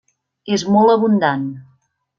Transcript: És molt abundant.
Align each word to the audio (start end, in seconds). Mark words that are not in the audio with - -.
És 0.57 0.63
molt 0.77 0.95
abundant. 0.97 1.47